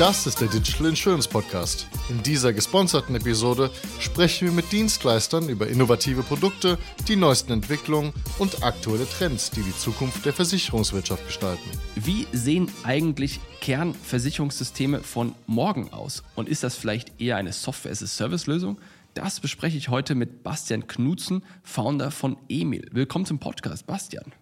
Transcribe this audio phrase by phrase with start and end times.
[0.00, 1.86] Das ist der Digital Insurance Podcast.
[2.08, 3.70] In dieser gesponserten Episode
[4.00, 9.76] sprechen wir mit Dienstleistern über innovative Produkte, die neuesten Entwicklungen und aktuelle Trends, die die
[9.76, 11.70] Zukunft der Versicherungswirtschaft gestalten.
[11.94, 16.24] Wie sehen eigentlich Kernversicherungssysteme von morgen aus?
[16.34, 18.80] Und ist das vielleicht eher eine Software-as-a-Service-Lösung?
[19.14, 22.88] Das bespreche ich heute mit Bastian Knutzen, Founder von Emil.
[22.90, 24.32] Willkommen zum Podcast, Bastian.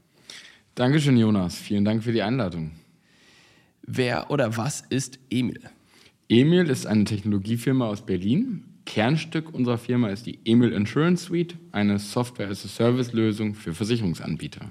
[0.76, 1.56] Dankeschön, Jonas.
[1.56, 2.70] Vielen Dank für die Einladung.
[3.84, 5.60] Wer oder was ist Emil?
[6.28, 8.64] Emil ist eine Technologiefirma aus Berlin.
[8.84, 14.70] Kernstück unserer Firma ist die Emil Insurance Suite, eine Software-as-a-Service-Lösung für Versicherungsanbieter.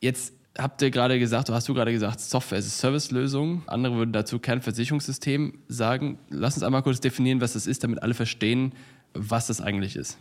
[0.00, 3.62] Jetzt habt ihr gerade gesagt, hast du gerade gesagt, Software-as-a-Service-Lösung.
[3.66, 6.18] Andere würden dazu Kernversicherungssystem sagen.
[6.30, 8.72] Lass uns einmal kurz definieren, was das ist, damit alle verstehen,
[9.14, 10.18] was das eigentlich ist.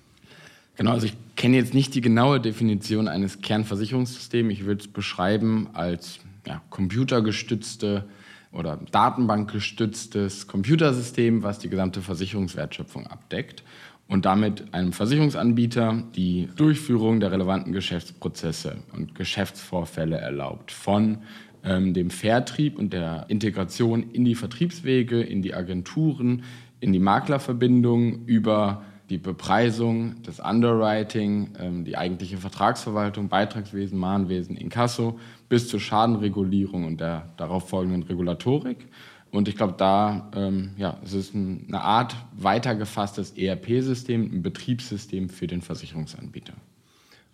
[0.75, 4.51] Genau, also ich kenne jetzt nicht die genaue Definition eines Kernversicherungssystems.
[4.53, 8.05] Ich würde es beschreiben als ja, computergestützte
[8.51, 13.63] oder datenbankgestütztes Computersystem, was die gesamte Versicherungswertschöpfung abdeckt
[14.07, 20.71] und damit einem Versicherungsanbieter die Durchführung der relevanten Geschäftsprozesse und Geschäftsvorfälle erlaubt.
[20.71, 21.19] Von
[21.63, 26.43] ähm, dem Vertrieb und der Integration in die Vertriebswege, in die Agenturen,
[26.79, 35.19] in die Maklerverbindung über die Bepreisung, das Underwriting, ähm, die eigentliche Vertragsverwaltung, Beitragswesen, Mahnwesen, Inkasso
[35.53, 38.87] bis zur Schadenregulierung und der darauf folgenden Regulatorik.
[39.29, 45.45] Und ich glaube, da ähm, ja, es ist eine Art weitergefasstes ERP-System, ein Betriebssystem für
[45.45, 46.55] den Versicherungsanbieter.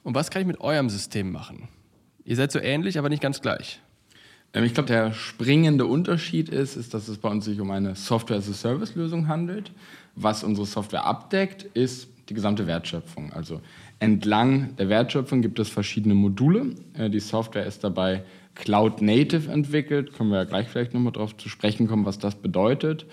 [0.03, 1.69] Und was kann ich mit eurem System machen?
[2.25, 3.79] Ihr seid so ähnlich, aber nicht ganz gleich.
[4.53, 7.95] Ähm, ich glaube, der springende Unterschied ist, ist, dass es bei uns sich um eine
[7.95, 9.71] Software-as-a-Service-Lösung handelt.
[10.13, 13.31] Was unsere Software abdeckt, ist die gesamte Wertschöpfung.
[13.31, 13.61] Also
[13.99, 16.75] entlang der Wertschöpfung gibt es verschiedene Module.
[16.93, 18.23] Äh, die Software ist dabei
[18.55, 20.13] Cloud Native entwickelt.
[20.13, 23.05] Können wir ja gleich vielleicht nochmal darauf zu sprechen kommen, was das bedeutet.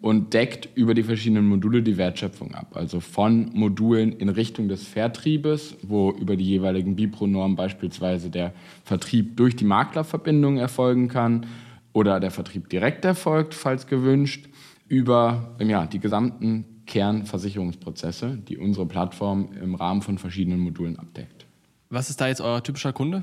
[0.00, 2.76] Und deckt über die verschiedenen Module die Wertschöpfung ab.
[2.76, 8.52] Also von Modulen in Richtung des Vertriebes, wo über die jeweiligen Bipro-Normen beispielsweise der
[8.84, 11.46] Vertrieb durch die Maklerverbindung erfolgen kann
[11.92, 14.48] oder der Vertrieb direkt erfolgt, falls gewünscht,
[14.86, 21.46] über ja, die gesamten Kernversicherungsprozesse, die unsere Plattform im Rahmen von verschiedenen Modulen abdeckt.
[21.90, 23.22] Was ist da jetzt euer typischer Kunde?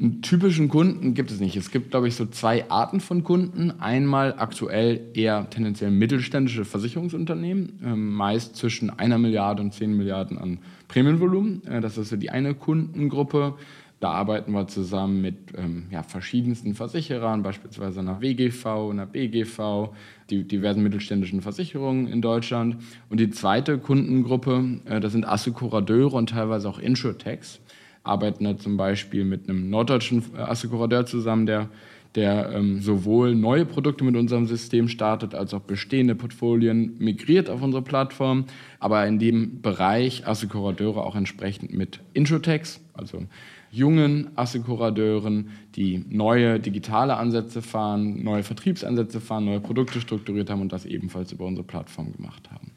[0.00, 1.56] Einen typischen Kunden gibt es nicht.
[1.56, 3.80] Es gibt, glaube ich, so zwei Arten von Kunden.
[3.80, 10.58] Einmal aktuell eher tendenziell mittelständische Versicherungsunternehmen, äh, meist zwischen einer Milliarde und zehn Milliarden an
[10.86, 11.66] Prämienvolumen.
[11.66, 13.54] Äh, das ist so die eine Kundengruppe.
[14.00, 19.88] Da arbeiten wir zusammen mit ähm, ja, verschiedensten Versicherern, beispielsweise einer WGV, einer BGV,
[20.30, 22.76] die diversen mittelständischen Versicherungen in Deutschland.
[23.10, 27.60] Und die zweite Kundengruppe, äh, das sind Assekurateure und teilweise auch Insurtechs.
[28.04, 31.68] Arbeiten da zum Beispiel mit einem norddeutschen äh, Assekurateur zusammen, der,
[32.14, 37.62] der ähm, sowohl neue Produkte mit unserem System startet, als auch bestehende Portfolien migriert auf
[37.62, 38.44] unsere Plattform.
[38.78, 43.24] Aber in dem Bereich Assekurateure auch entsprechend mit Insurtechs, also
[43.70, 50.72] jungen Assekurateuren, die neue digitale Ansätze fahren, neue Vertriebsansätze fahren, neue Produkte strukturiert haben und
[50.72, 52.72] das ebenfalls über unsere Plattform gemacht haben.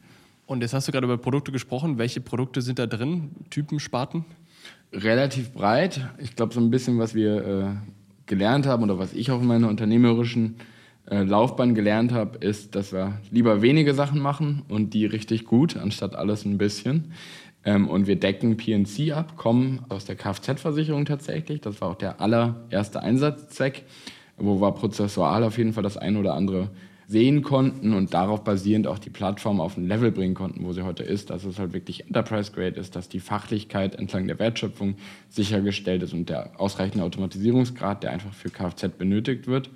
[0.45, 1.97] Und jetzt hast du gerade über Produkte gesprochen.
[1.97, 3.31] Welche Produkte sind da drin?
[3.49, 4.25] Typen, Sparten?
[4.91, 6.01] Relativ breit.
[6.17, 7.65] Ich glaube, so ein bisschen, was wir äh,
[8.25, 10.57] gelernt haben oder was ich auch in meiner unternehmerischen
[11.09, 15.77] äh, Laufbahn gelernt habe, ist, dass wir lieber wenige Sachen machen und die richtig gut,
[15.77, 17.13] anstatt alles ein bisschen.
[17.63, 21.61] Ähm, und wir decken PNC ab, kommen aus der Kfz-Versicherung tatsächlich.
[21.61, 23.83] Das war auch der allererste Einsatzzweck,
[24.37, 26.69] wo wir prozessual auf jeden Fall das eine oder andere
[27.11, 30.83] sehen konnten und darauf basierend auch die Plattform auf ein Level bringen konnten, wo sie
[30.83, 34.95] heute ist, dass es halt wirklich Enterprise-Grade ist, dass die Fachlichkeit entlang der Wertschöpfung
[35.27, 39.69] sichergestellt ist und der ausreichende Automatisierungsgrad, der einfach für Kfz benötigt wird.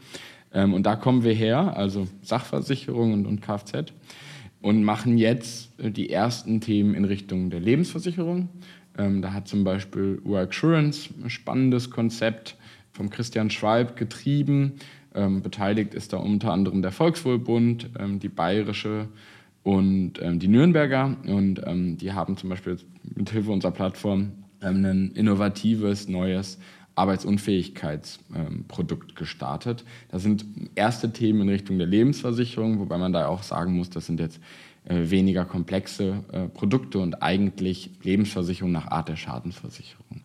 [0.53, 3.91] Ähm, und da kommen wir her, also Sachversicherungen und Kfz
[4.65, 8.49] und machen jetzt äh, die ersten Themen in Richtung der Lebensversicherung.
[8.97, 12.55] Ähm, da hat zum Beispiel Worksurance ein spannendes Konzept
[12.91, 14.73] vom Christian Schwalb getrieben.
[15.13, 19.07] Ähm, beteiligt ist da unter anderem der Volkswohlbund, ähm, die Bayerische
[19.61, 21.15] und ähm, die Nürnberger.
[21.27, 22.79] Und ähm, die haben zum Beispiel
[23.13, 24.31] mit Hilfe unserer Plattform
[24.63, 26.57] ähm, ein innovatives, neues
[26.95, 29.85] Arbeitsunfähigkeitsprodukt gestartet.
[30.09, 30.43] Das sind
[30.75, 34.41] erste Themen in Richtung der Lebensversicherung, wobei man da auch sagen muss, das sind jetzt
[34.87, 40.21] weniger komplexe äh, Produkte und eigentlich Lebensversicherung nach Art der Schadensversicherung.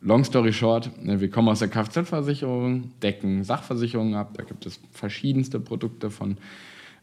[0.00, 4.78] Long story short, ne, wir kommen aus der Kfz-Versicherung, decken Sachversicherungen ab, da gibt es
[4.92, 6.36] verschiedenste Produkte von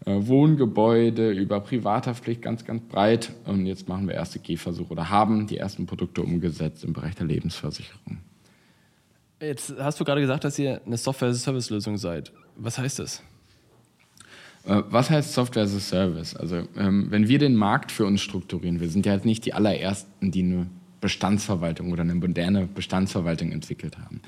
[0.06, 3.34] äh, Wohngebäude über Privathaftpflicht ganz, ganz breit.
[3.46, 7.26] Und jetzt machen wir erste Gehversuche oder haben die ersten Produkte umgesetzt im Bereich der
[7.26, 8.20] Lebensversicherung.
[9.42, 12.32] Jetzt hast du gerade gesagt, dass ihr eine Software-as-a-Service-Lösung seid.
[12.56, 13.22] Was heißt das?
[14.66, 16.36] Äh, was heißt Software as a Service?
[16.36, 19.54] Also, ähm, wenn wir den Markt für uns strukturieren, wir sind ja halt nicht die
[19.54, 20.68] allerersten, die eine
[21.02, 24.22] Bestandsverwaltung oder eine moderne Bestandsverwaltung entwickelt haben.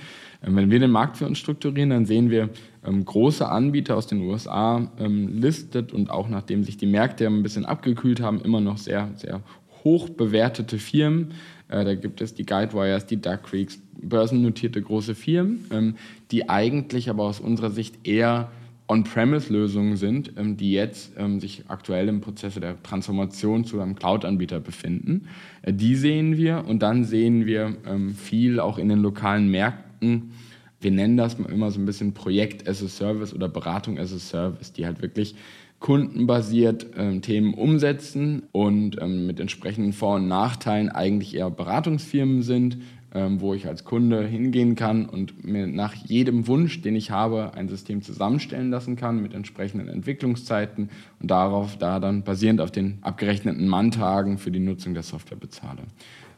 [0.46, 2.50] Ähm, wenn wir den Markt für uns strukturieren, dann sehen wir
[2.86, 7.66] ähm, große Anbieter aus den USA listet und auch nachdem sich die Märkte ein bisschen
[7.66, 9.42] abgekühlt haben, immer noch sehr, sehr
[9.84, 11.34] hoch bewertete Firmen.
[11.68, 15.98] Äh, da gibt es die Guidewires, die Duck Creeks, börsennotierte große Firmen,
[16.30, 18.52] die eigentlich aber aus unserer Sicht eher
[18.88, 24.60] On-Premise-Lösungen sind, ähm, die jetzt ähm, sich aktuell im Prozess der Transformation zu einem Cloud-Anbieter
[24.60, 25.28] befinden.
[25.62, 30.32] Äh, die sehen wir und dann sehen wir ähm, viel auch in den lokalen Märkten.
[30.80, 34.20] Wir nennen das immer so ein bisschen Projekt as a Service oder Beratung as a
[34.20, 35.36] Service, die halt wirklich
[35.80, 42.78] kundenbasiert äh, Themen umsetzen und ähm, mit entsprechenden Vor- und Nachteilen eigentlich eher Beratungsfirmen sind,
[43.14, 47.54] ähm, wo ich als Kunde hingehen kann und mir nach jedem Wunsch, den ich habe,
[47.54, 50.90] ein System zusammenstellen lassen kann mit entsprechenden Entwicklungszeiten
[51.20, 55.84] und darauf da dann basierend auf den abgerechneten Manntagen für die Nutzung der Software bezahle.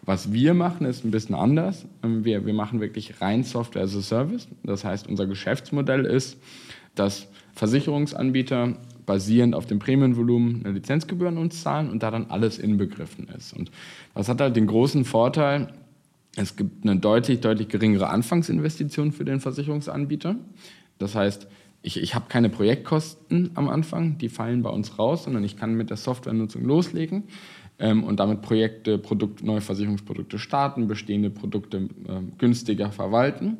[0.03, 1.85] Was wir machen, ist ein bisschen anders.
[2.03, 4.47] Ähm, wir, wir machen wirklich rein Software as a Service.
[4.63, 6.37] Das heißt, unser Geschäftsmodell ist,
[6.95, 8.75] dass Versicherungsanbieter
[9.05, 13.53] basierend auf dem Prämienvolumen eine Lizenzgebühr an uns zahlen und da dann alles inbegriffen ist.
[13.53, 13.71] Und
[14.13, 15.73] das hat halt den großen Vorteil,
[16.35, 20.35] es gibt eine deutlich, deutlich geringere Anfangsinvestition für den Versicherungsanbieter.
[20.97, 21.47] Das heißt,
[21.81, 25.75] ich, ich habe keine Projektkosten am Anfang, die fallen bei uns raus, sondern ich kann
[25.75, 27.23] mit der Softwarenutzung loslegen
[27.79, 33.57] ähm, und damit Projekte, Produkt, neue Versicherungsprodukte starten, bestehende Produkte äh, günstiger verwalten.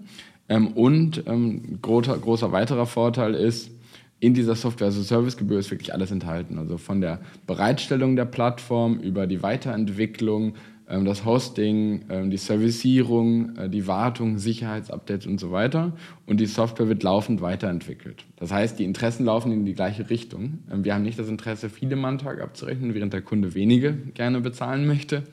[0.50, 3.72] Ähm, und ähm, großer, großer weiterer Vorteil ist,
[4.20, 6.58] in dieser Software-as-a-Service-Gebühr ist wirklich alles enthalten.
[6.58, 10.56] Also von der Bereitstellung der Plattform über die Weiterentwicklung,
[10.90, 15.94] das Hosting, ähm, die Servicierung, äh, die Wartung, Sicherheitsupdates und so weiter.
[16.26, 18.26] Und die Software wird laufend weiterentwickelt.
[18.38, 20.60] Das heißt, die Interessen laufen in die gleiche Richtung.
[20.72, 24.88] Ähm, wir haben nicht das Interesse, viele Manntage abzurechnen, während der Kunde wenige gerne bezahlen
[24.88, 25.24] möchte,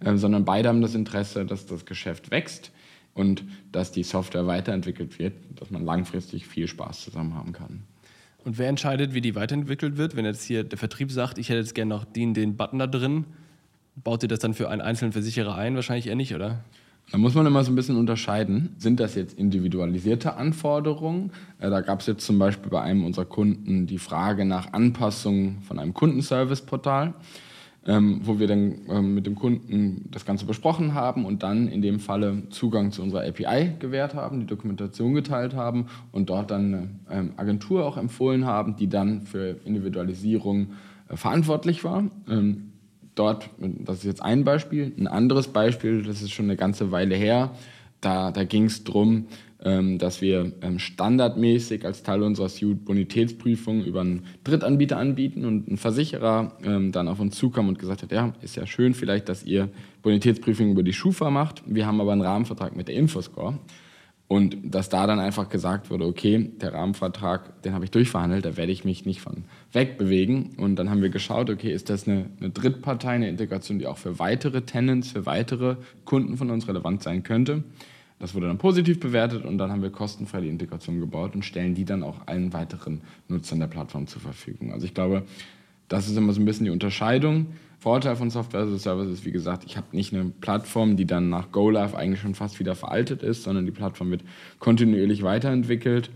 [0.00, 2.72] sondern beide haben das Interesse, dass das Geschäft wächst
[3.14, 7.84] und dass die Software weiterentwickelt wird, dass man langfristig viel Spaß zusammen haben kann.
[8.44, 10.16] Und wer entscheidet, wie die weiterentwickelt wird?
[10.16, 12.88] Wenn jetzt hier der Vertrieb sagt, ich hätte jetzt gerne noch den, den Button da
[12.88, 13.26] drin,
[13.96, 15.74] baut ihr das dann für einen einzelnen Versicherer ein?
[15.74, 16.60] Wahrscheinlich eher nicht, oder?
[17.10, 18.74] Da muss man immer so ein bisschen unterscheiden.
[18.78, 21.32] Sind das jetzt individualisierte Anforderungen?
[21.58, 25.62] Äh, da gab es jetzt zum Beispiel bei einem unserer Kunden die Frage nach Anpassung
[25.62, 27.14] von einem Kundenservice-Portal
[27.86, 31.82] ähm, wo wir dann ähm, mit dem Kunden das Ganze besprochen haben und dann in
[31.82, 36.74] dem Falle Zugang zu unserer API gewährt haben, die Dokumentation geteilt haben und dort dann
[36.74, 40.72] eine ähm, Agentur auch empfohlen haben, die dann für Individualisierung
[41.08, 42.04] äh, verantwortlich war.
[43.14, 47.14] Dort, das ist jetzt ein Beispiel, ein anderes Beispiel, das ist schon eine ganze Weile
[47.14, 47.52] her,
[48.00, 49.26] da, da ging es darum,
[49.64, 55.68] ähm, dass wir ähm, standardmäßig als Teil unserer Suite Bonitätsprüfung über einen Drittanbieter anbieten und
[55.68, 59.28] ein Versicherer ähm, dann auf uns zukam und gesagt hat, ja, ist ja schön vielleicht,
[59.28, 59.68] dass ihr
[60.02, 61.62] Bonitätsprüfung über die Schufa macht.
[61.64, 63.58] Wir haben aber einen Rahmenvertrag mit der Infoscore.
[64.32, 68.56] Und dass da dann einfach gesagt wurde, okay, der Rahmenvertrag, den habe ich durchverhandelt, da
[68.56, 70.54] werde ich mich nicht von wegbewegen.
[70.56, 73.98] Und dann haben wir geschaut, okay, ist das eine, eine Drittpartei, eine Integration, die auch
[73.98, 75.76] für weitere Tenants, für weitere
[76.06, 77.62] Kunden von uns relevant sein könnte.
[78.20, 81.74] Das wurde dann positiv bewertet und dann haben wir kostenfrei die Integration gebaut und stellen
[81.74, 84.72] die dann auch allen weiteren Nutzern der Plattform zur Verfügung.
[84.72, 85.24] Also ich glaube,
[85.88, 87.48] das ist immer so ein bisschen die Unterscheidung.
[87.82, 91.04] Vorteil von Software as a Service ist, wie gesagt, ich habe nicht eine Plattform, die
[91.04, 94.22] dann nach GoLive eigentlich schon fast wieder veraltet ist, sondern die Plattform wird
[94.60, 96.08] kontinuierlich weiterentwickelt.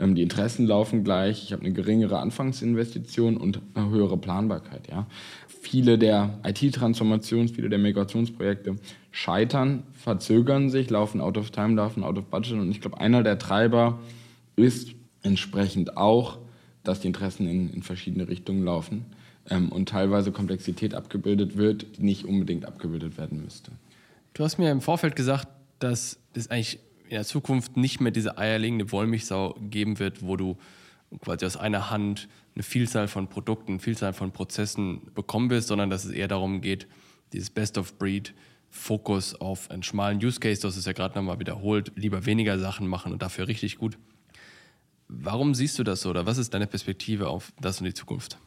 [0.00, 1.44] Ähm, die Interessen laufen gleich.
[1.44, 4.88] Ich habe eine geringere Anfangsinvestition und eine höhere Planbarkeit.
[4.90, 5.06] Ja.
[5.46, 8.78] Viele der IT-Transformations-, viele der Migrationsprojekte
[9.12, 12.54] scheitern, verzögern sich, laufen out of time, laufen out of budget.
[12.54, 14.00] Und ich glaube, einer der Treiber
[14.56, 16.38] ist entsprechend auch,
[16.82, 19.06] dass die Interessen in, in verschiedene Richtungen laufen
[19.50, 23.72] ähm, und teilweise Komplexität abgebildet wird, die nicht unbedingt abgebildet werden müsste.
[24.34, 28.38] Du hast mir im Vorfeld gesagt, dass es eigentlich in der Zukunft nicht mehr diese
[28.38, 30.56] eierlegende Wollmilchsau geben wird, wo du
[31.20, 35.90] quasi aus einer Hand eine Vielzahl von Produkten, eine Vielzahl von Prozessen bekommen wirst, sondern
[35.90, 36.86] dass es eher darum geht,
[37.32, 38.34] dieses Best of Breed
[38.70, 42.86] Fokus auf einen schmalen Use Case, das ist ja gerade nochmal wiederholt, lieber weniger Sachen
[42.86, 43.98] machen und dafür richtig gut.
[45.08, 48.38] Warum siehst du das so oder was ist deine Perspektive auf das und die Zukunft?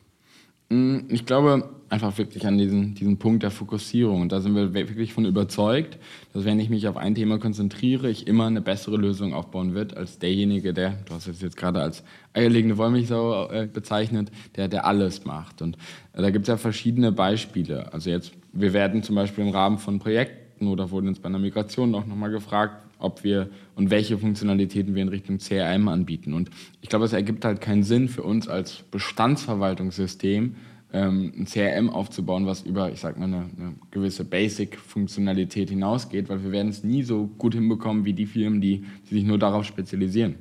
[0.70, 4.22] Mm, ich glaube einfach wirklich an diesen, diesen Punkt der Fokussierung.
[4.22, 6.00] Und da sind wir wirklich von überzeugt,
[6.34, 9.96] dass wenn ich mich auf ein Thema konzentriere, ich immer eine bessere Lösung aufbauen wird
[9.96, 12.04] als derjenige, der, du hast es jetzt gerade als
[12.34, 15.62] eierlegende Wollmilchsau äh, bezeichnet, der, der alles macht.
[15.62, 15.78] Und
[16.14, 17.94] äh, da gibt es ja verschiedene Beispiele.
[17.94, 21.40] Also jetzt, wir werden zum Beispiel im Rahmen von Projekten oder wurden uns bei einer
[21.40, 26.34] Migration auch nochmal gefragt, ob wir und welche Funktionalitäten wir in Richtung CRM anbieten.
[26.34, 26.50] Und
[26.82, 30.56] ich glaube, es ergibt halt keinen Sinn für uns als Bestandsverwaltungssystem,
[30.94, 36.44] ähm, ein CRM aufzubauen, was über, ich sag mal, eine, eine gewisse Basic-Funktionalität hinausgeht, weil
[36.44, 39.66] wir werden es nie so gut hinbekommen wie die Firmen, die, die sich nur darauf
[39.66, 40.36] spezialisieren.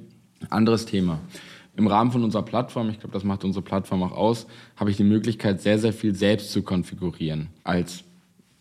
[0.51, 1.21] Anderes Thema.
[1.77, 4.97] Im Rahmen von unserer Plattform, ich glaube, das macht unsere Plattform auch aus, habe ich
[4.97, 8.05] die Möglichkeit, sehr, sehr viel selbst zu konfigurieren als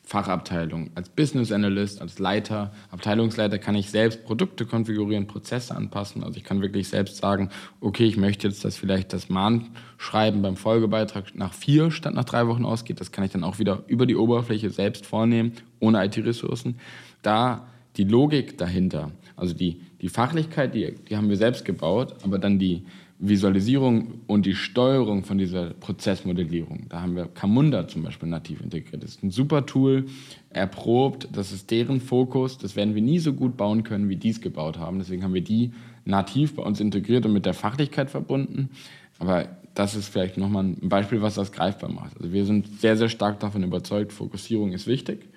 [0.05, 0.91] Fachabteilung.
[0.95, 6.24] Als Business Analyst, als Leiter, Abteilungsleiter kann ich selbst Produkte konfigurieren, Prozesse anpassen.
[6.24, 10.57] Also ich kann wirklich selbst sagen, okay, ich möchte jetzt, dass vielleicht das Mahnschreiben beim
[10.57, 13.00] Folgebeitrag nach vier statt nach drei Wochen ausgeht.
[13.00, 16.79] Das kann ich dann auch wieder über die Oberfläche selbst vornehmen, ohne IT-Ressourcen.
[17.22, 22.39] Da die Logik dahinter, also die, die Fachlichkeit, die, die haben wir selbst gebaut, aber
[22.39, 22.86] dann die,
[23.25, 26.88] Visualisierung und die Steuerung von dieser Prozessmodellierung.
[26.89, 29.01] Da haben wir Camunda zum Beispiel nativ integriert.
[29.01, 30.08] Das ist ein super Tool,
[30.50, 32.58] erprobt, das ist deren Fokus.
[32.58, 35.00] Das werden wir nie so gut bauen können, wie die es gebaut haben.
[35.00, 35.72] Deswegen haben wir die
[36.03, 38.72] nativ bei uns integriert und mit der Fachlichkeit verbunden.
[39.20, 42.18] Aber das ist vielleicht nochmal ein Beispiel, was das greifbar macht.
[42.18, 45.30] Also wir sind sehr, sehr stark davon überzeugt, Fokussierung ist wichtig.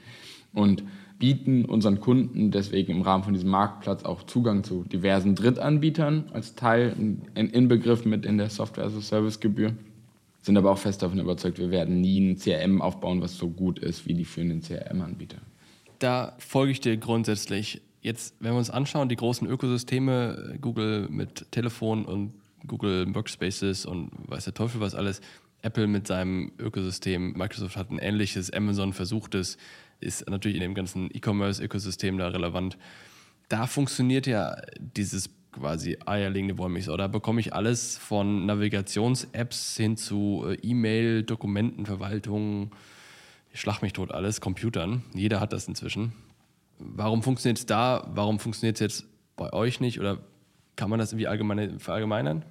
[0.52, 0.82] Und
[1.18, 6.54] bieten unseren Kunden deswegen im Rahmen von diesem Marktplatz auch Zugang zu diversen Drittanbietern als
[6.54, 9.74] Teil, in Inbegriff mit in der Software-as-a-Service-Gebühr.
[10.42, 13.78] Sind aber auch fest davon überzeugt, wir werden nie ein CRM aufbauen, was so gut
[13.78, 15.38] ist wie die führenden CRM-Anbieter.
[15.98, 17.80] Da folge ich dir grundsätzlich.
[18.02, 22.34] Jetzt, wenn wir uns anschauen, die großen Ökosysteme, Google mit Telefon und
[22.66, 25.20] Google Workspaces und weiß der Teufel was alles,
[25.62, 29.56] Apple mit seinem Ökosystem, Microsoft hat ein ähnliches, Amazon versucht es,
[30.00, 32.76] ist natürlich in dem ganzen E-Commerce-Ökosystem da relevant.
[33.48, 36.96] Da funktioniert ja dieses quasi eierlegende Wollmilchsau.
[36.96, 42.72] Da bekomme ich alles von Navigations-Apps hin zu äh, E-Mail, Dokumentenverwaltung,
[43.52, 45.02] schlag mich tot alles, Computern.
[45.14, 46.12] Jeder hat das inzwischen.
[46.78, 48.06] Warum funktioniert es da?
[48.12, 49.98] Warum funktioniert es jetzt bei euch nicht?
[49.98, 50.18] Oder
[50.76, 52.44] kann man das irgendwie allgemein, verallgemeinern?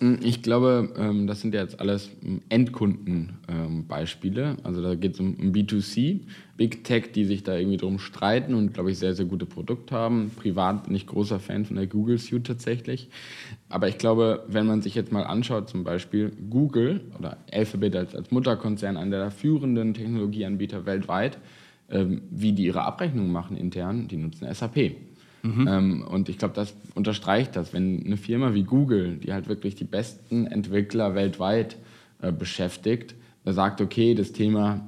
[0.00, 2.10] Hm, ich glaube, ähm, das sind jetzt alles
[2.48, 4.56] Endkundenbeispiele.
[4.62, 6.20] Also da geht es um B2C,
[6.56, 9.94] Big Tech, die sich da irgendwie drum streiten und, glaube ich, sehr, sehr gute Produkte
[9.94, 10.30] haben.
[10.36, 13.10] Privat bin ich großer Fan von der Google Suite tatsächlich.
[13.68, 18.14] Aber ich glaube, wenn man sich jetzt mal anschaut, zum Beispiel Google oder Alphabet als,
[18.14, 21.38] als Mutterkonzern, einer der führenden Technologieanbieter weltweit,
[21.90, 24.92] ähm, wie die ihre Abrechnungen machen intern, die nutzen SAP.
[25.42, 25.68] Mhm.
[25.68, 27.72] Ähm, und ich glaube, das unterstreicht das.
[27.72, 31.76] Wenn eine Firma wie Google, die halt wirklich die besten Entwickler weltweit
[32.20, 34.86] äh, beschäftigt, sagt, okay, das Thema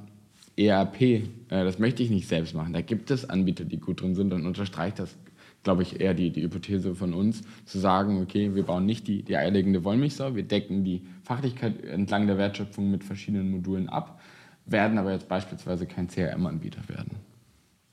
[0.57, 2.73] ERP, äh, das möchte ich nicht selbst machen.
[2.73, 5.15] Da gibt es Anbieter, die gut drin sind, dann unterstreicht das,
[5.63, 9.23] glaube ich, eher die, die Hypothese von uns, zu sagen, okay, wir bauen nicht die,
[9.23, 14.21] die eierlegende Wollmilchsau, wir decken die Fachlichkeit entlang der Wertschöpfung mit verschiedenen Modulen ab,
[14.65, 17.17] werden aber jetzt beispielsweise kein CRM-Anbieter werden.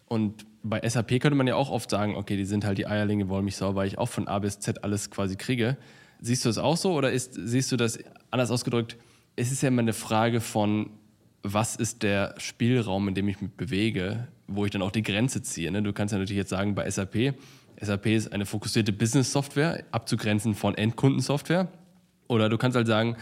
[0.06, 3.28] Und bei SAP könnte man ja auch oft sagen, okay, die sind halt die Eierlinge
[3.28, 5.76] Wollmilchsau, weil ich auch von A bis Z alles quasi kriege.
[6.20, 7.98] Siehst du das auch so oder ist, siehst du das
[8.30, 8.96] anders ausgedrückt?
[9.36, 10.90] Es ist ja immer eine Frage von,
[11.42, 15.42] was ist der Spielraum, in dem ich mich bewege, wo ich dann auch die Grenze
[15.42, 15.70] ziehe.
[15.70, 15.82] Ne?
[15.82, 17.34] Du kannst ja natürlich jetzt sagen, bei SAP,
[17.80, 21.68] SAP ist eine fokussierte Business-Software, abzugrenzen von Endkundensoftware.
[22.28, 23.16] Oder du kannst halt sagen,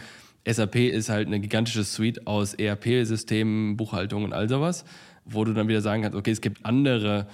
[0.45, 4.83] SAP ist halt eine gigantische Suite aus ERP-Systemen, Buchhaltung und all sowas
[5.29, 7.27] wo du dann wieder sagen kannst, okay, es gibt andere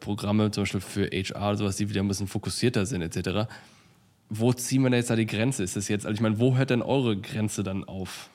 [0.00, 3.50] Programme, zum Beispiel für HR, sowas, die wieder ein bisschen fokussierter sind, etc.
[4.28, 5.62] Wo ziehen wir jetzt da die Grenze?
[5.62, 8.30] Ist das jetzt, also ich meine, wo hört denn eure Grenze dann auf?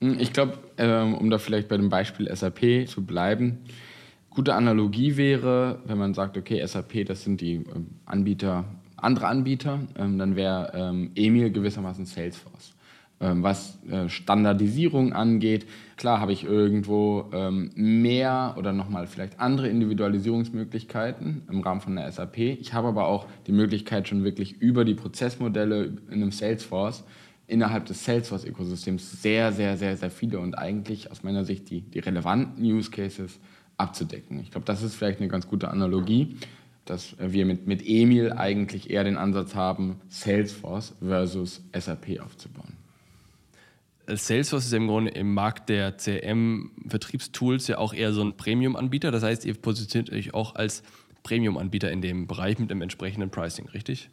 [0.00, 3.58] Hm, ich glaube, ähm, um da vielleicht bei dem Beispiel SAP zu bleiben,
[4.30, 8.64] gute Analogie wäre, wenn man sagt, okay, SAP, das sind die ähm, Anbieter,
[8.96, 12.74] andere Anbieter, ähm, dann wäre ähm, Emil gewissermaßen Salesforce.
[13.22, 15.66] Ähm, was äh, Standardisierung angeht.
[15.98, 22.10] Klar habe ich irgendwo ähm, mehr oder nochmal vielleicht andere Individualisierungsmöglichkeiten im Rahmen von der
[22.10, 22.38] SAP.
[22.38, 27.04] Ich habe aber auch die Möglichkeit, schon wirklich über die Prozessmodelle in einem Salesforce
[27.46, 31.98] innerhalb des Salesforce-Ökosystems sehr, sehr, sehr, sehr viele und eigentlich aus meiner Sicht die, die
[31.98, 33.38] relevanten Use Cases
[33.76, 34.40] abzudecken.
[34.40, 36.36] Ich glaube, das ist vielleicht eine ganz gute Analogie,
[36.86, 42.79] dass wir mit, mit Emil eigentlich eher den Ansatz haben, Salesforce versus SAP aufzubauen.
[44.16, 49.10] Salesforce ist ja im Grunde im Markt der CRM-Vertriebstools ja auch eher so ein Premium-Anbieter.
[49.10, 50.82] Das heißt, ihr positioniert euch auch als
[51.22, 54.10] Premium-Anbieter in dem Bereich mit dem entsprechenden Pricing, richtig?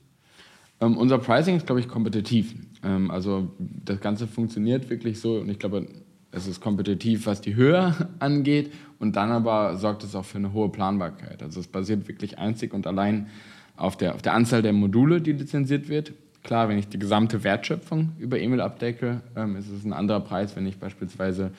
[0.79, 2.55] Ähm, unser Pricing ist, glaube ich, kompetitiv.
[2.83, 5.87] Ähm, also das Ganze funktioniert wirklich so und ich glaube,
[6.31, 10.53] es ist kompetitiv, was die Höhe angeht und dann aber sorgt es auch für eine
[10.53, 11.41] hohe Planbarkeit.
[11.41, 13.27] Also es basiert wirklich einzig und allein
[13.75, 16.13] auf der, auf der Anzahl der Module, die lizenziert wird
[16.47, 20.55] Klar, wenn ich die gesamte Wertschöpfung über E-Mail abdecke, ähm, ist es ein anderer Preis,
[20.55, 21.51] wenn ich beispielsweise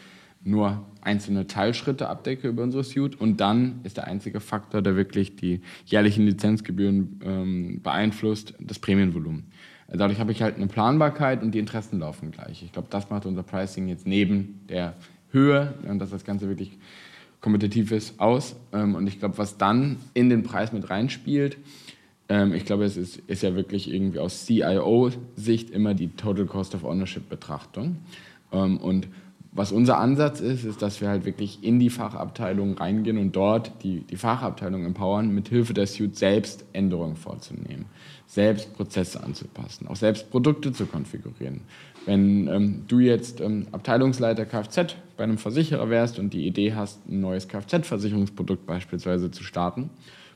[0.42, 5.36] nur einzelne Teilschritte abdecke über unsere Suite und dann ist der einzige Faktor, der wirklich
[5.36, 9.52] die jährlichen Lizenzgebühren ähm, beeinflusst, das Prämienvolumen.
[9.88, 12.62] Dadurch habe ich halt eine Planbarkeit und die Interessen laufen gleich.
[12.62, 14.94] Ich glaube, das macht unser Pricing jetzt neben der
[15.32, 16.78] Höhe und dass das Ganze wirklich
[17.42, 18.56] kompetitiv ist, aus.
[18.72, 21.58] Ähm, und ich glaube, was dann in den Preis mit reinspielt,
[22.28, 26.74] ähm, ich glaube, es ist, ist ja wirklich irgendwie aus CIO-Sicht immer die Total Cost
[26.74, 27.96] of Ownership-Betrachtung.
[28.52, 29.08] Ähm, und
[29.50, 33.82] was unser Ansatz ist, ist, dass wir halt wirklich in die Fachabteilung reingehen und dort
[33.82, 37.86] die, die Fachabteilung empowern, mit Hilfe der Suite selbst Änderungen vorzunehmen,
[38.26, 41.62] selbst Prozesse anzupassen, auch selbst Produkte zu konfigurieren.
[42.04, 47.08] Wenn ähm, du jetzt ähm, Abteilungsleiter Kfz bei einem Versicherer wärst und die Idee hast,
[47.08, 49.90] ein neues Kfz-Versicherungsprodukt beispielsweise zu starten,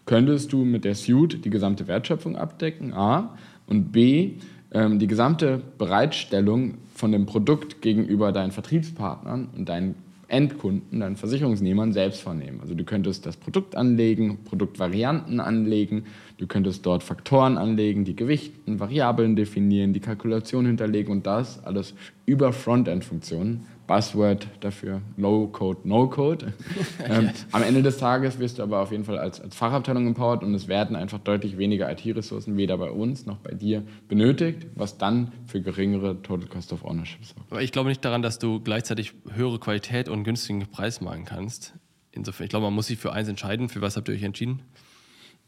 [0.06, 4.32] könntest du mit der Suite die gesamte Wertschöpfung abdecken, A, und B,
[4.72, 9.94] ähm, die gesamte Bereitstellung von dem Produkt gegenüber deinen Vertriebspartnern und deinen
[10.28, 12.60] Endkunden, deinen Versicherungsnehmern selbst vornehmen.
[12.62, 16.04] Also du könntest das Produkt anlegen, Produktvarianten anlegen,
[16.38, 21.94] du könntest dort Faktoren anlegen, die Gewichten, Variablen definieren, die Kalkulation hinterlegen und das alles
[22.24, 26.52] über Frontend-Funktionen Buzzword dafür, Low Code, No Code.
[27.08, 30.42] ähm, am Ende des Tages wirst du aber auf jeden Fall als, als Fachabteilung empowered
[30.42, 34.98] und es werden einfach deutlich weniger IT-Ressourcen weder bei uns noch bei dir benötigt, was
[34.98, 37.50] dann für geringere Total Cost of Ownership sorgt.
[37.50, 41.74] Aber ich glaube nicht daran, dass du gleichzeitig höhere Qualität und günstigen Preis machen kannst.
[42.12, 43.68] Insofern, ich glaube, man muss sich für eins entscheiden.
[43.68, 44.62] Für was habt ihr euch entschieden?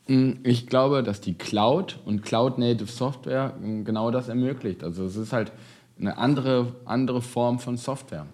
[0.08, 4.82] Mm, ich glaube, dass die Cloud und Cloud-Native Software mm, genau das ermöglicht.
[4.82, 5.52] Also es ist halt
[5.98, 8.26] eine andere, andere Form von Software.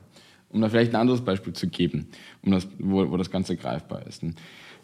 [0.52, 2.08] Um da vielleicht ein anderes Beispiel zu geben,
[2.42, 4.22] um das, wo, wo das Ganze greifbar ist.
[4.22, 4.34] Ein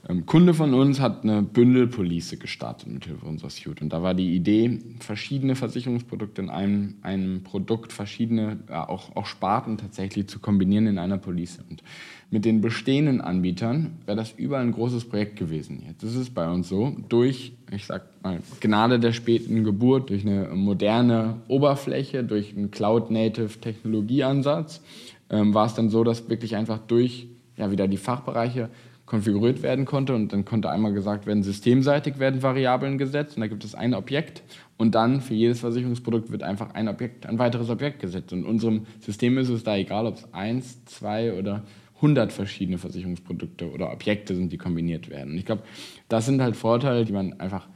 [0.09, 3.83] ähm, Kunde von uns hat eine Bündelpolice gestartet mit Hilfe unserer Suite.
[3.83, 9.27] Und da war die Idee, verschiedene Versicherungsprodukte in einem, einem Produkt, verschiedene ja, auch, auch
[9.27, 11.59] Sparten tatsächlich zu kombinieren in einer Police.
[11.69, 11.83] Und
[12.31, 15.83] mit den bestehenden Anbietern wäre das überall ein großes Projekt gewesen.
[15.87, 20.27] Jetzt ist es bei uns so, durch, ich sag mal, Gnade der späten Geburt, durch
[20.27, 24.83] eine moderne Oberfläche, durch einen Cloud-Native Technologieansatz,
[25.31, 28.69] ähm, war es dann so, dass wirklich einfach durch ja, wieder die Fachbereiche
[29.07, 33.47] konfiguriert werden konnte und dann konnte einmal gesagt werden, systemseitig werden Variablen gesetzt und da
[33.47, 34.43] gibt es ein Objekt
[34.77, 38.33] und dann für jedes Versicherungsprodukt wird einfach ein Objekt, ein weiteres Objekt gesetzt.
[38.33, 41.63] Und in unserem System ist es da egal, ob es eins, zwei oder
[41.97, 45.33] 100 verschiedene Versicherungsprodukte oder Objekte sind, die kombiniert werden.
[45.33, 45.63] Und ich glaube,
[46.09, 47.69] das sind halt Vorteile, die man einfach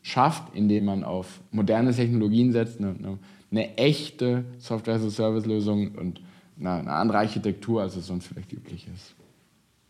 [0.00, 3.18] schafft, indem man auf moderne Technologien setzt, eine, eine,
[3.50, 6.20] eine echte Software-as-a-Service-Lösung und
[6.58, 9.14] eine, eine andere Architektur, als es sonst vielleicht üblich ist.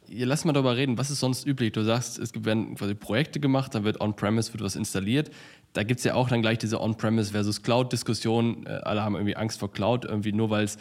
[0.09, 0.99] Ja, lass mal darüber reden.
[0.99, 1.73] Was ist sonst üblich?
[1.73, 5.31] Du sagst, es werden quasi Projekte gemacht, dann wird on-premise wird was installiert.
[5.73, 8.67] Da gibt es ja auch dann gleich diese on-premise versus Cloud-Diskussion.
[8.67, 10.79] Äh, alle haben irgendwie Angst vor Cloud, irgendwie nur weil es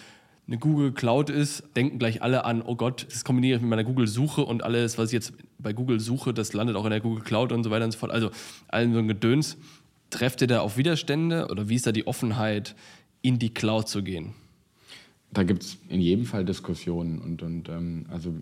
[0.47, 3.83] eine Google Cloud ist, denken gleich alle an, oh Gott, das kombiniere ich mit meiner
[3.83, 7.23] Google-Suche und alles, was ich jetzt bei Google suche, das landet auch in der Google
[7.23, 8.11] Cloud und so weiter und so fort.
[8.11, 8.29] Also
[8.67, 9.57] allen so ein Gedöns.
[10.11, 12.75] Trefft ihr da auf Widerstände oder wie ist da die Offenheit,
[13.23, 14.35] in die Cloud zu gehen?
[15.31, 18.33] Da gibt es in jedem Fall Diskussionen und, und ähm, also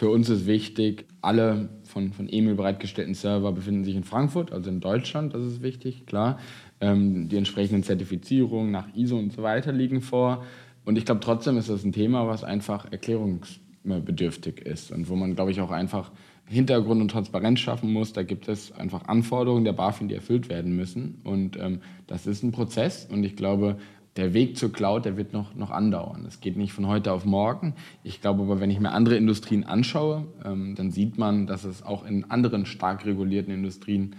[0.00, 4.70] für uns ist wichtig, alle von, von EMIL bereitgestellten Server befinden sich in Frankfurt, also
[4.70, 6.38] in Deutschland, das ist wichtig, klar.
[6.80, 10.44] Ähm, die entsprechenden Zertifizierungen nach ISO und so weiter liegen vor.
[10.86, 15.34] Und ich glaube, trotzdem ist das ein Thema, was einfach erklärungsbedürftig ist und wo man,
[15.34, 16.10] glaube ich, auch einfach
[16.46, 18.12] Hintergrund und Transparenz schaffen muss.
[18.12, 21.20] Da gibt es einfach Anforderungen der BaFin, die erfüllt werden müssen.
[21.24, 23.06] Und ähm, das ist ein Prozess.
[23.10, 23.76] Und ich glaube,
[24.16, 26.24] der Weg zur Cloud, der wird noch, noch andauern.
[26.26, 27.74] Es geht nicht von heute auf morgen.
[28.02, 31.82] Ich glaube aber, wenn ich mir andere Industrien anschaue, ähm, dann sieht man, dass es
[31.82, 34.16] auch in anderen stark regulierten Industrien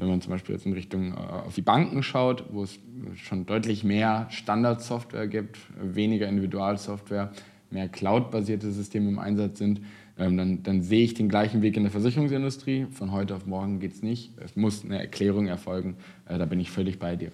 [0.00, 2.78] wenn man zum Beispiel jetzt in Richtung äh, auf die Banken schaut, wo es
[3.16, 7.32] schon deutlich mehr Standardsoftware gibt, weniger Individualsoftware,
[7.70, 9.82] mehr Cloud-basierte Systeme im Einsatz sind,
[10.18, 12.86] ähm, dann, dann, sehe ich den gleichen Weg in der Versicherungsindustrie.
[12.90, 14.32] Von heute auf morgen geht es nicht.
[14.38, 15.96] Es muss eine Erklärung erfolgen.
[16.26, 17.30] Äh, da bin ich völlig bei dir.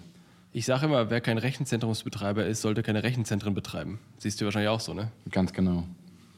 [0.57, 3.99] Ich sage immer, wer kein Rechenzentrumsbetreiber ist, sollte keine Rechenzentren betreiben.
[4.17, 5.11] Siehst du wahrscheinlich auch so, ne?
[5.29, 5.83] Ganz genau.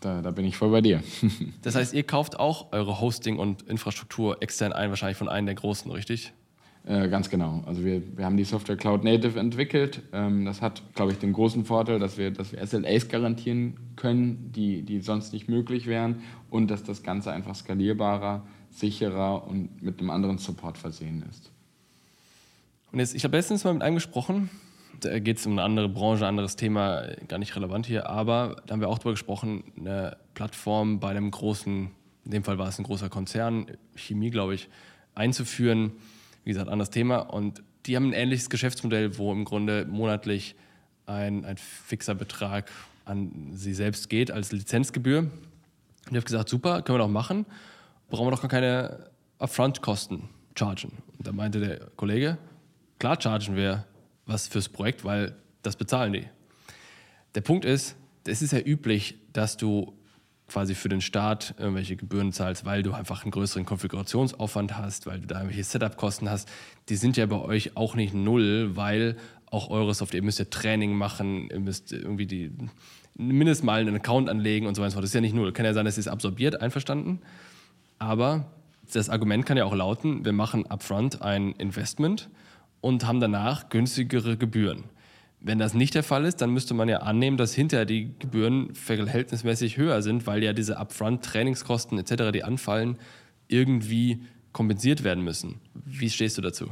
[0.01, 1.01] Da, da bin ich voll bei dir.
[1.61, 5.55] das heißt, ihr kauft auch eure Hosting und Infrastruktur extern ein, wahrscheinlich von einem der
[5.55, 6.33] großen, richtig?
[6.85, 7.63] Äh, ganz genau.
[7.65, 10.01] Also wir, wir haben die Software Cloud Native entwickelt.
[10.11, 14.51] Ähm, das hat, glaube ich, den großen Vorteil, dass wir, dass wir SLAs garantieren können,
[14.51, 20.01] die, die sonst nicht möglich wären und dass das Ganze einfach skalierbarer, sicherer und mit
[20.01, 21.53] einem anderen Support versehen ist.
[22.91, 24.49] Und jetzt, ich habe letztens mal mit einem gesprochen,
[24.99, 28.57] da geht es um eine andere Branche, ein anderes Thema, gar nicht relevant hier, aber
[28.65, 31.91] da haben wir auch darüber gesprochen, eine Plattform bei einem großen,
[32.25, 34.69] in dem Fall war es ein großer Konzern, Chemie, glaube ich,
[35.15, 35.91] einzuführen.
[36.43, 37.17] Wie gesagt, anderes Thema.
[37.17, 40.55] Und die haben ein ähnliches Geschäftsmodell, wo im Grunde monatlich
[41.05, 42.71] ein, ein fixer Betrag
[43.05, 45.19] an sie selbst geht als Lizenzgebühr.
[45.19, 45.31] Und
[46.09, 47.45] ich habe gesagt, super, können wir doch machen,
[48.09, 50.91] brauchen wir doch gar keine Upfront-Kosten chargen.
[51.17, 52.37] Und da meinte der Kollege,
[52.99, 53.85] klar chargen wir
[54.25, 56.25] was fürs Projekt, weil das bezahlen die.
[57.35, 59.93] Der Punkt ist, es ist ja üblich, dass du
[60.47, 65.19] quasi für den Start irgendwelche Gebühren zahlst, weil du einfach einen größeren Konfigurationsaufwand hast, weil
[65.19, 66.49] du da irgendwelche Setup-Kosten hast.
[66.89, 69.15] Die sind ja bei euch auch nicht null, weil
[69.51, 72.51] auch eure Software, ihr müsst ja Training machen, ihr müsst irgendwie die
[73.15, 74.95] mindestens mal einen Account anlegen und so weiter.
[74.95, 75.51] Das ist ja nicht null.
[75.53, 77.19] Kann ja sein, dass es absorbiert, einverstanden.
[77.97, 78.51] Aber
[78.91, 82.29] das Argument kann ja auch lauten, wir machen upfront ein Investment
[82.81, 84.85] und haben danach günstigere Gebühren.
[85.41, 88.75] Wenn das nicht der Fall ist, dann müsste man ja annehmen, dass hinterher die Gebühren
[88.75, 92.97] verhältnismäßig höher sind, weil ja diese Upfront-Trainingskosten etc., die anfallen,
[93.47, 94.19] irgendwie
[94.51, 95.55] kompensiert werden müssen.
[95.85, 96.67] Wie stehst du dazu?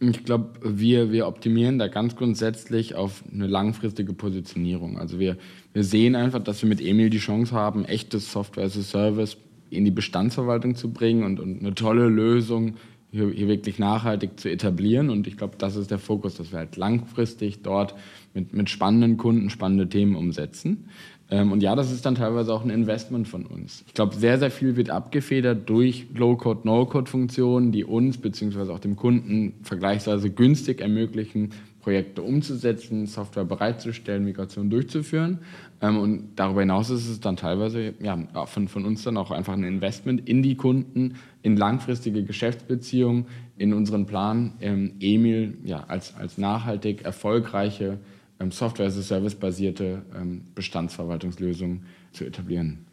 [0.00, 4.98] Ich glaube, wir, wir optimieren da ganz grundsätzlich auf eine langfristige Positionierung.
[4.98, 5.36] Also wir,
[5.74, 9.36] wir sehen einfach, dass wir mit Emil die Chance haben, echtes Software as a Service
[9.68, 12.76] in die Bestandsverwaltung zu bringen und, und eine tolle Lösung
[13.10, 15.10] hier, hier wirklich nachhaltig zu etablieren.
[15.10, 17.94] Und ich glaube, das ist der Fokus, dass wir halt langfristig dort
[18.34, 20.88] mit, mit spannenden Kunden spannende Themen umsetzen.
[21.30, 23.84] Ähm, und ja, das ist dann teilweise auch ein Investment von uns.
[23.86, 28.72] Ich glaube, sehr, sehr viel wird abgefedert durch Low-Code, No-Code-Funktionen, die uns bzw.
[28.72, 35.38] auch dem Kunden vergleichsweise günstig ermöglichen, Projekte umzusetzen, Software bereitzustellen, Migration durchzuführen.
[35.80, 39.54] Ähm, und darüber hinaus ist es dann teilweise ja, von, von uns dann auch einfach
[39.54, 46.14] ein Investment in die Kunden, in langfristige Geschäftsbeziehungen, in unseren Plan, ähm, Emil ja, als,
[46.16, 47.98] als nachhaltig erfolgreiche
[48.40, 52.86] ähm, Software-as-a-Service-basierte ähm, Bestandsverwaltungslösung zu etablieren.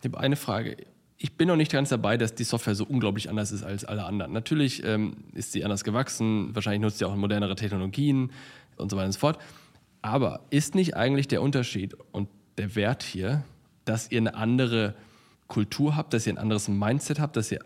[0.00, 0.76] Ich habe eine Frage.
[1.16, 4.04] Ich bin noch nicht ganz dabei, dass die Software so unglaublich anders ist als alle
[4.04, 4.32] anderen.
[4.32, 8.32] Natürlich ähm, ist sie anders gewachsen, wahrscheinlich nutzt sie auch modernere Technologien
[8.76, 9.38] und so weiter und so fort.
[10.02, 13.44] Aber ist nicht eigentlich der Unterschied und der Wert hier,
[13.84, 14.94] dass ihr eine andere
[15.46, 17.60] Kultur habt, dass ihr ein anderes Mindset habt, dass ihr,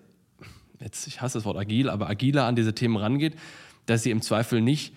[0.80, 3.34] jetzt ich hasse das Wort agil, aber agiler an diese Themen rangeht,
[3.86, 4.92] dass ihr im Zweifel nicht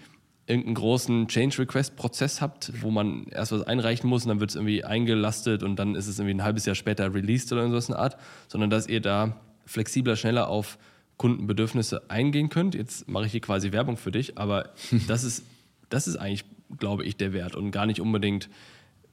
[0.51, 4.83] irgendeinen großen Change-Request-Prozess habt, wo man erst was einreichen muss und dann wird es irgendwie
[4.83, 8.17] eingelastet und dann ist es irgendwie ein halbes Jahr später released oder so eine Art,
[8.47, 10.77] sondern dass ihr da flexibler, schneller auf
[11.17, 12.75] Kundenbedürfnisse eingehen könnt.
[12.75, 14.71] Jetzt mache ich hier quasi Werbung für dich, aber
[15.07, 15.45] das ist,
[15.89, 16.45] das ist eigentlich,
[16.77, 18.49] glaube ich, der Wert und gar nicht unbedingt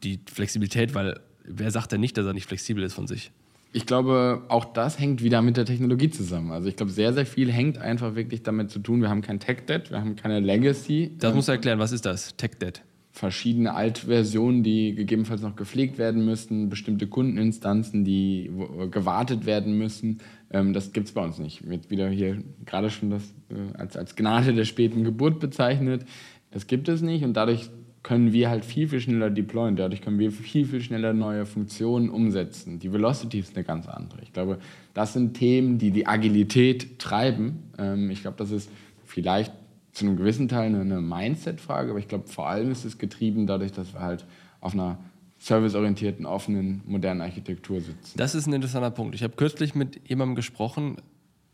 [0.03, 3.31] die Flexibilität, weil wer sagt denn nicht, dass er nicht flexibel ist von sich?
[3.73, 6.53] Ich glaube, auch das hängt wieder mit der Technologie zusammen.
[6.53, 9.03] Also ich glaube, sehr, sehr viel hängt einfach wirklich damit zu tun.
[9.03, 11.13] Wir haben kein Tech-Debt, wir haben keine Legacy.
[11.19, 12.83] Das musst du erklären, was ist das, Tech-Debt?
[13.13, 18.51] Verschiedene Altversionen, die gegebenenfalls noch gepflegt werden müssen, bestimmte Kundeninstanzen, die
[18.91, 20.21] gewartet werden müssen.
[20.51, 21.69] Ähm, das gibt es bei uns nicht.
[21.69, 26.05] Wird wieder hier gerade schon das äh, als, als Gnade der späten Geburt bezeichnet.
[26.53, 27.71] Das gibt es nicht und dadurch
[28.03, 29.77] können wir halt viel, viel schneller deployen.
[29.77, 32.79] Dadurch können wir viel, viel schneller neue Funktionen umsetzen.
[32.79, 34.23] Die Velocity ist eine ganz andere.
[34.23, 34.59] Ich glaube,
[34.95, 37.65] das sind Themen, die die Agilität treiben.
[37.79, 38.71] Ähm, ich glaube, das ist
[39.05, 39.53] vielleicht
[39.93, 43.73] zu einem gewissen Teil eine Mindset-Frage, aber ich glaube, vor allem ist es getrieben dadurch,
[43.73, 44.27] dass wir halt
[44.61, 44.99] auf einer
[45.39, 48.17] serviceorientierten, offenen, modernen Architektur sitzen.
[48.17, 49.15] Das ist ein interessanter Punkt.
[49.15, 50.97] Ich habe kürzlich mit jemandem gesprochen,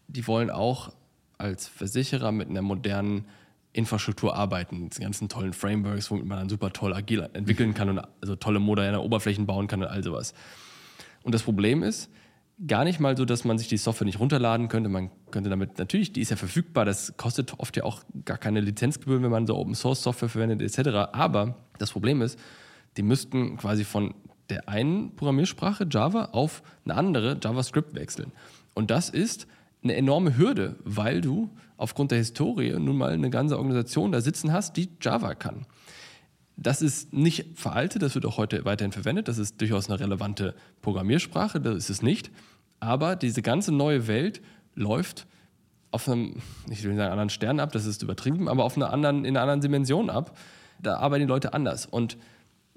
[0.09, 0.93] die wollen auch
[1.39, 3.25] als Versicherer mit einer modernen
[3.75, 8.01] Infrastruktur arbeiten, die ganzen tollen Frameworks, womit man dann super toll agil entwickeln kann und
[8.21, 10.33] also tolle moderne Oberflächen bauen kann und all sowas.
[11.23, 12.09] Und das Problem ist
[12.67, 14.89] gar nicht mal so, dass man sich die Software nicht runterladen könnte.
[14.89, 18.61] Man könnte damit, natürlich, die ist ja verfügbar, das kostet oft ja auch gar keine
[18.61, 21.11] Lizenzgebühren, wenn man so Open Source Software verwendet, etc.
[21.13, 22.39] Aber das Problem ist,
[22.97, 24.15] die müssten quasi von
[24.51, 28.31] der einen Programmiersprache Java auf eine andere JavaScript wechseln.
[28.75, 29.49] Und das ist
[29.83, 34.53] eine enorme Hürde, weil du aufgrund der Historie nun mal eine ganze Organisation da sitzen
[34.53, 35.67] hast, die Java kann.
[36.57, 40.55] Das ist nicht veraltet, das wird auch heute weiterhin verwendet, das ist durchaus eine relevante
[40.83, 42.31] Programmiersprache, das ist es nicht.
[42.79, 44.41] Aber diese ganze neue Welt
[44.75, 45.27] läuft
[45.91, 46.37] auf einem,
[46.71, 49.37] ich will nicht sagen anderen Stern ab, das ist übertrieben, aber auf einer anderen, in
[49.37, 50.37] einer anderen Dimension ab.
[50.81, 51.87] Da arbeiten die Leute anders.
[51.87, 52.19] Und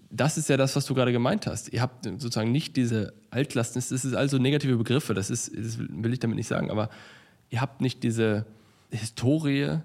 [0.10, 1.74] das ist ja das, was du gerade gemeint hast.
[1.74, 6.14] Ihr habt sozusagen nicht diese Altlasten, das ist also negative Begriffe, das, ist, das will
[6.14, 6.90] ich damit nicht sagen, aber
[7.50, 8.46] ihr habt nicht diese
[8.92, 9.80] Historie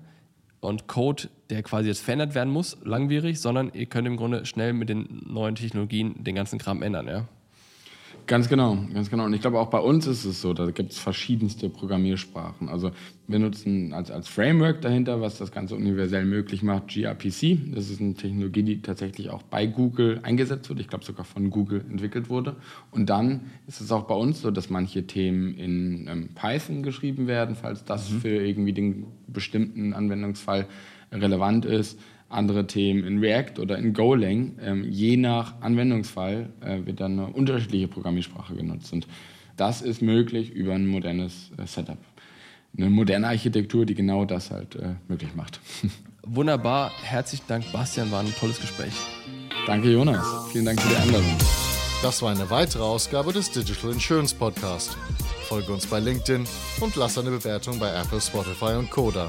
[0.61, 4.73] und Code, der quasi jetzt verändert werden muss, langwierig, sondern ihr könnt im Grunde schnell
[4.73, 7.29] mit den neuen Technologien den ganzen Kram ändern, ja?
[8.33, 9.27] Ganz genau, ganz genau.
[9.27, 12.71] Und ich glaube, auch bei uns ist es so, da gibt es verschiedenste Programmiersprachen.
[12.71, 12.91] Also
[13.29, 17.75] wir nutzen als, als Framework dahinter, was das Ganze universell möglich macht, gRPC.
[17.75, 20.81] Das ist eine Technologie, die tatsächlich auch bei Google eingesetzt wird.
[20.81, 22.57] Ich glaube sogar von Google entwickelt wurde.
[22.91, 27.27] Und dann ist es auch bei uns so, dass manche Themen in ähm, Python geschrieben
[27.27, 28.21] werden, falls das mhm.
[28.21, 30.69] für irgendwie den bestimmten Anwendungsfall
[31.13, 32.01] relevant ist.
[32.33, 34.59] Andere Themen in React oder in Golang.
[34.61, 38.93] Ähm, je nach Anwendungsfall äh, wird dann eine unterschiedliche Programmiersprache genutzt.
[38.93, 39.07] Und
[39.57, 41.99] das ist möglich über ein modernes äh, Setup.
[42.77, 45.61] Eine moderne Architektur, die genau das halt äh, möglich macht.
[46.23, 46.93] Wunderbar.
[47.03, 48.11] Herzlichen Dank, Bastian.
[48.11, 48.95] War ein tolles Gespräch.
[49.67, 50.25] Danke, Jonas.
[50.53, 51.37] Vielen Dank für die Einladung.
[52.03, 54.97] Das war eine weitere Ausgabe des Digital Insurance Podcast.
[55.49, 56.45] Folge uns bei LinkedIn
[56.81, 59.29] und lass eine Bewertung bei Apple, Spotify und Koda.